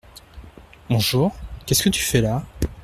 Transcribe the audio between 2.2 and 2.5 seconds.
là?